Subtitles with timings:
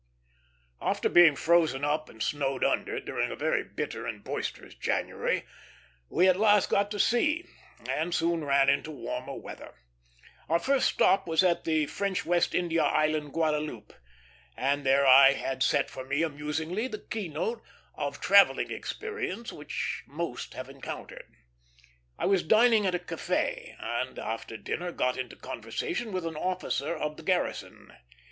[0.81, 5.45] After being frozen up and snowed under, during a very bitter and boisterous January,
[6.09, 7.45] we at last got to sea,
[7.87, 9.75] and soon ran into warmer weather.
[10.49, 13.93] Our first stop was at the French West India island Guadeloupe,
[14.57, 17.61] and there I had set for me amusingly that key note
[17.93, 21.31] of travelling experience which most have encountered.
[22.17, 26.95] I was dining at a café, and after dinner got into conversation with an officer
[26.95, 27.93] of the garrison.